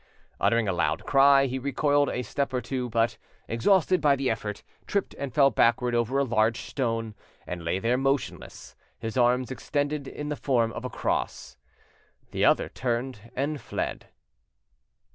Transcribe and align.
Uttering 0.39 0.67
a 0.67 0.73
loud 0.73 1.05
cry, 1.05 1.45
he 1.45 1.59
recoiled 1.59 2.09
a 2.09 2.23
step 2.23 2.55
or 2.55 2.59
two, 2.59 2.89
but, 2.89 3.19
exhausted 3.47 4.01
by 4.01 4.15
the 4.15 4.31
effort, 4.31 4.63
tripped 4.87 5.13
and 5.19 5.31
fell 5.31 5.51
backward 5.51 5.93
over 5.93 6.17
a 6.17 6.23
large 6.23 6.61
stone, 6.61 7.13
and 7.45 7.63
lay 7.63 7.77
there 7.77 7.97
motionless, 7.99 8.75
his 8.97 9.15
arms 9.15 9.51
extended 9.51 10.07
in 10.07 10.29
the 10.29 10.35
form 10.35 10.71
of 10.73 10.83
a 10.83 10.89
cross. 10.89 11.55
The 12.31 12.43
other 12.43 12.67
turned 12.67 13.29
and 13.35 13.61
fled. 13.61 14.07